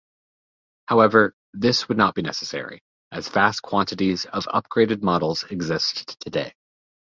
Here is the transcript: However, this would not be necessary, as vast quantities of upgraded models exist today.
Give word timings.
However, 0.87 1.35
this 1.53 1.87
would 1.87 1.97
not 1.99 2.15
be 2.15 2.23
necessary, 2.23 2.81
as 3.11 3.29
vast 3.29 3.61
quantities 3.61 4.25
of 4.25 4.47
upgraded 4.47 5.03
models 5.03 5.43
exist 5.51 6.19
today. 6.19 6.55